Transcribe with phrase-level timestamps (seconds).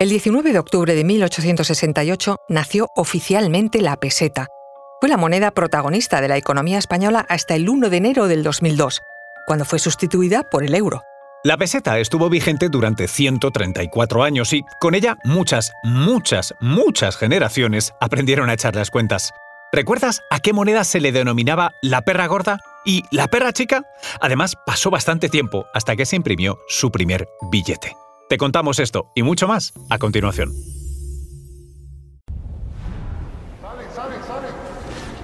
[0.00, 4.48] El 19 de octubre de 1868 nació oficialmente la peseta.
[5.00, 9.02] Fue la moneda protagonista de la economía española hasta el 1 de enero del 2002,
[9.46, 11.02] cuando fue sustituida por el euro.
[11.44, 18.50] La peseta estuvo vigente durante 134 años y con ella muchas, muchas, muchas generaciones aprendieron
[18.50, 19.30] a echar las cuentas.
[19.70, 23.84] ¿Recuerdas a qué moneda se le denominaba la perra gorda y la perra chica?
[24.20, 27.96] Además, pasó bastante tiempo hasta que se imprimió su primer billete.
[28.28, 30.52] Te contamos esto y mucho más a continuación.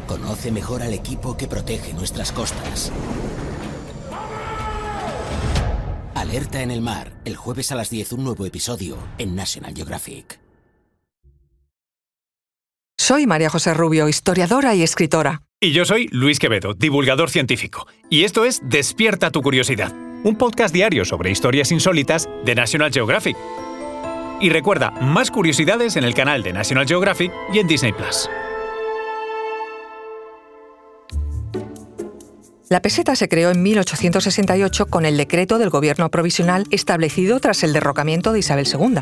[0.07, 2.93] Conoce mejor al equipo que protege nuestras costas.
[6.15, 10.39] Alerta en el mar, el jueves a las 10 un nuevo episodio en National Geographic.
[12.99, 15.43] Soy María José Rubio, historiadora y escritora.
[15.59, 17.87] Y yo soy Luis Quevedo, divulgador científico.
[18.11, 23.37] Y esto es Despierta tu curiosidad un podcast diario sobre historias insólitas de National Geographic.
[24.41, 28.29] Y recuerda, más curiosidades en el canal de National Geographic y en Disney Plus.
[32.69, 37.73] La peseta se creó en 1868 con el decreto del gobierno provisional establecido tras el
[37.73, 39.01] derrocamiento de Isabel II.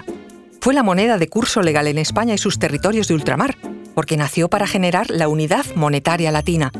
[0.60, 3.56] Fue la moneda de curso legal en España y sus territorios de ultramar,
[3.94, 6.72] porque nació para generar la unidad monetaria latina.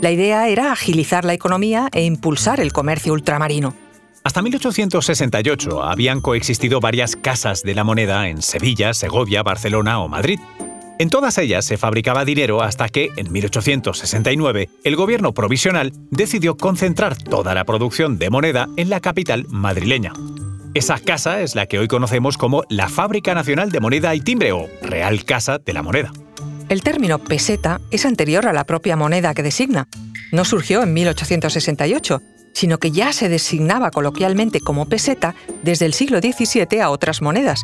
[0.00, 3.81] La idea era agilizar la economía e impulsar el comercio ultramarino.
[4.24, 10.38] Hasta 1868 habían coexistido varias casas de la moneda en Sevilla, Segovia, Barcelona o Madrid.
[11.00, 17.16] En todas ellas se fabricaba dinero hasta que, en 1869, el gobierno provisional decidió concentrar
[17.16, 20.12] toda la producción de moneda en la capital madrileña.
[20.74, 24.52] Esa casa es la que hoy conocemos como la Fábrica Nacional de Moneda y Timbre
[24.52, 26.12] o Real Casa de la Moneda.
[26.68, 29.88] El término peseta es anterior a la propia moneda que designa.
[30.32, 32.22] No surgió en 1868,
[32.54, 37.62] sino que ya se designaba coloquialmente como peseta desde el siglo XVII a otras monedas.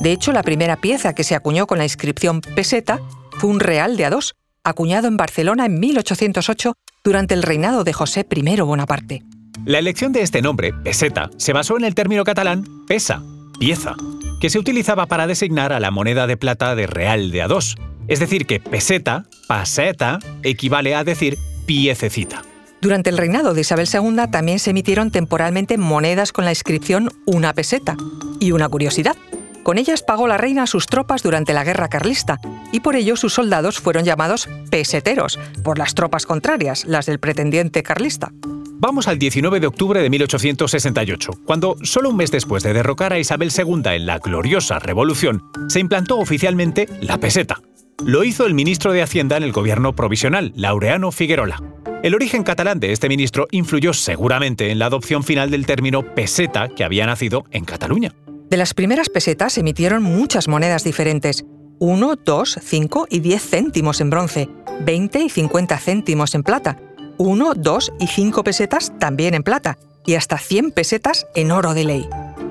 [0.00, 3.00] De hecho, la primera pieza que se acuñó con la inscripción peseta
[3.32, 7.92] fue un real de a dos, acuñado en Barcelona en 1808 durante el reinado de
[7.92, 9.22] José I Bonaparte.
[9.64, 13.22] La elección de este nombre, peseta, se basó en el término catalán pesa,
[13.58, 13.94] pieza,
[14.40, 17.76] que se utilizaba para designar a la moneda de plata de real de a dos.
[18.08, 22.42] Es decir, que peseta, paseta, equivale a decir piececita.
[22.80, 27.52] Durante el reinado de Isabel II también se emitieron temporalmente monedas con la inscripción una
[27.52, 27.96] peseta.
[28.38, 29.16] Y una curiosidad,
[29.62, 32.38] con ellas pagó la reina a sus tropas durante la guerra carlista,
[32.70, 37.82] y por ello sus soldados fueron llamados peseteros, por las tropas contrarias, las del pretendiente
[37.82, 38.30] carlista.
[38.78, 43.18] Vamos al 19 de octubre de 1868, cuando, solo un mes después de derrocar a
[43.18, 47.60] Isabel II en la gloriosa Revolución, se implantó oficialmente la peseta.
[48.04, 51.62] Lo hizo el ministro de Hacienda en el gobierno provisional, Laureano Figuerola.
[52.02, 56.68] El origen catalán de este ministro influyó seguramente en la adopción final del término peseta
[56.68, 58.14] que había nacido en Cataluña.
[58.50, 61.46] De las primeras pesetas se emitieron muchas monedas diferentes.
[61.78, 64.48] 1, 2, 5 y 10 céntimos en bronce,
[64.84, 66.78] 20 y 50 céntimos en plata,
[67.16, 71.84] 1, 2 y 5 pesetas también en plata, y hasta 100 pesetas en oro de
[71.84, 72.08] ley.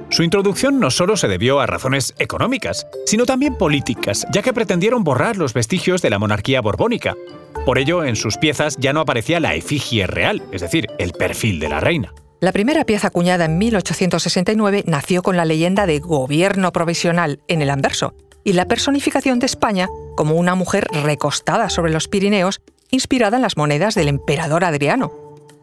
[0.10, 5.04] Su introducción no solo se debió a razones económicas, sino también políticas, ya que pretendieron
[5.04, 7.16] borrar los vestigios de la monarquía borbónica,
[7.64, 11.60] por ello, en sus piezas ya no aparecía la efigie real, es decir, el perfil
[11.60, 12.14] de la reina.
[12.42, 17.70] La primera pieza acuñada en 1869 nació con la leyenda de gobierno provisional en el
[17.72, 22.62] anverso y la personificación de España como una mujer recostada sobre los Pirineos,
[22.92, 25.12] inspirada en las monedas del emperador Adriano.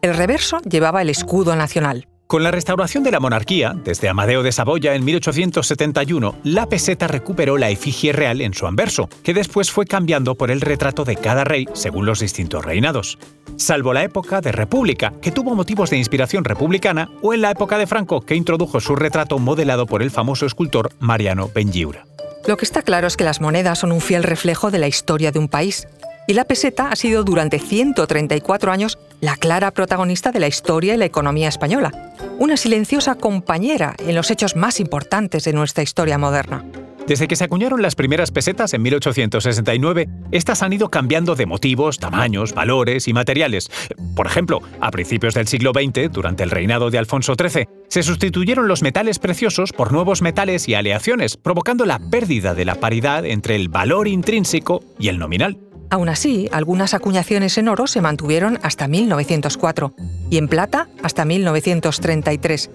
[0.01, 2.07] El reverso llevaba el escudo nacional.
[2.27, 7.57] Con la restauración de la monarquía, desde Amadeo de Saboya en 1871, la peseta recuperó
[7.57, 11.43] la efigie real en su anverso, que después fue cambiando por el retrato de cada
[11.43, 13.19] rey según los distintos reinados.
[13.57, 17.77] Salvo la época de República, que tuvo motivos de inspiración republicana, o en la época
[17.77, 22.01] de Franco, que introdujo su retrato modelado por el famoso escultor Mariano Benlliure.
[22.47, 25.31] Lo que está claro es que las monedas son un fiel reflejo de la historia
[25.31, 25.87] de un país,
[26.27, 30.97] y la peseta ha sido durante 134 años la clara protagonista de la historia y
[30.97, 36.65] la economía española, una silenciosa compañera en los hechos más importantes de nuestra historia moderna.
[37.07, 41.99] Desde que se acuñaron las primeras pesetas en 1869, estas han ido cambiando de motivos,
[41.99, 43.71] tamaños, valores y materiales.
[44.13, 48.67] Por ejemplo, a principios del siglo XX, durante el reinado de Alfonso XIII, se sustituyeron
[48.67, 53.55] los metales preciosos por nuevos metales y aleaciones, provocando la pérdida de la paridad entre
[53.55, 55.57] el valor intrínseco y el nominal.
[55.89, 59.93] Aún así, algunas acuñaciones en oro se mantuvieron hasta 1904
[60.29, 62.69] y en plata hasta 1933.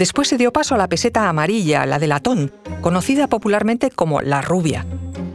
[0.00, 4.40] Después se dio paso a la peseta amarilla, la de latón, conocida popularmente como la
[4.40, 4.86] rubia.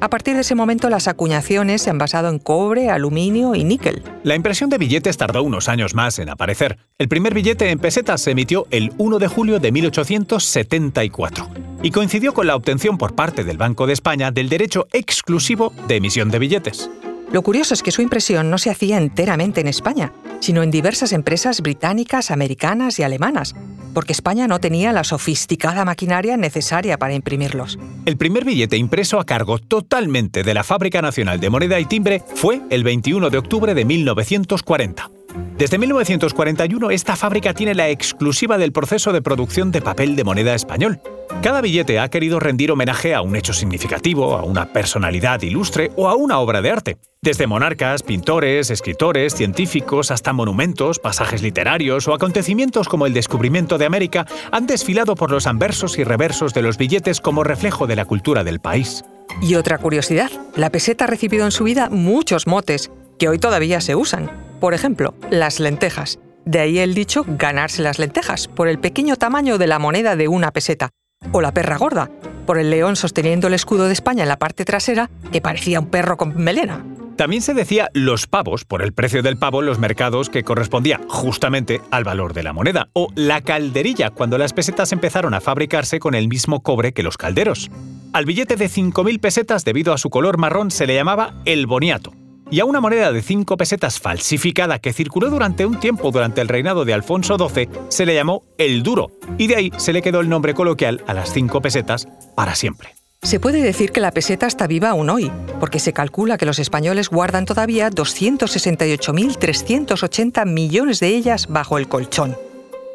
[0.01, 4.03] A partir de ese momento las acuñaciones se han basado en cobre, aluminio y níquel.
[4.23, 6.79] La impresión de billetes tardó unos años más en aparecer.
[6.97, 11.49] El primer billete en pesetas se emitió el 1 de julio de 1874
[11.83, 15.97] y coincidió con la obtención por parte del Banco de España del derecho exclusivo de
[15.97, 16.89] emisión de billetes.
[17.35, 21.11] Lo curioso es que su impresión no se hacía enteramente en España, sino en diversas
[21.11, 23.55] empresas británicas, americanas y alemanas,
[23.93, 27.77] porque España no tenía la sofisticada maquinaria necesaria para imprimirlos.
[28.05, 32.23] El primer billete impreso a cargo totalmente de la Fábrica Nacional de Moneda y Timbre
[32.35, 35.14] fue el 21 de octubre de 1940.
[35.57, 40.53] Desde 1941, esta fábrica tiene la exclusiva del proceso de producción de papel de moneda
[40.53, 40.99] español.
[41.41, 46.09] Cada billete ha querido rendir homenaje a un hecho significativo, a una personalidad ilustre o
[46.09, 46.97] a una obra de arte.
[47.21, 53.85] Desde monarcas, pintores, escritores, científicos, hasta monumentos, pasajes literarios o acontecimientos como el descubrimiento de
[53.85, 58.03] América han desfilado por los anversos y reversos de los billetes como reflejo de la
[58.03, 59.05] cultura del país.
[59.41, 63.79] Y otra curiosidad, la peseta ha recibido en su vida muchos motes, que hoy todavía
[63.79, 64.45] se usan.
[64.65, 66.17] Por ejemplo, las lentejas.
[66.43, 70.27] De ahí el dicho ganarse las lentejas, por el pequeño tamaño de la moneda de
[70.27, 70.89] una peseta.
[71.31, 72.09] O la perra gorda,
[72.47, 75.91] por el león sosteniendo el escudo de España en la parte trasera, que parecía un
[75.91, 76.83] perro con melena.
[77.15, 80.99] También se decía los pavos por el precio del pavo en los mercados que correspondía
[81.09, 85.99] justamente al valor de la moneda, o la calderilla cuando las pesetas empezaron a fabricarse
[85.99, 87.69] con el mismo cobre que los calderos.
[88.13, 92.13] Al billete de 5.000 pesetas debido a su color marrón se le llamaba el boniato,
[92.51, 96.47] y a una moneda de 5 pesetas falsificada que circuló durante un tiempo durante el
[96.47, 100.19] reinado de Alfonso XII se le llamó el duro, y de ahí se le quedó
[100.19, 102.95] el nombre coloquial a las 5 pesetas para siempre.
[103.21, 106.59] Se puede decir que la peseta está viva aún hoy, porque se calcula que los
[106.59, 112.37] españoles guardan todavía 268.380 millones de ellas bajo el colchón.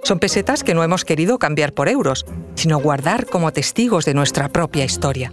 [0.04, 4.48] Son pesetas que no hemos querido cambiar por euros, sino guardar como testigos de nuestra
[4.48, 5.32] propia historia.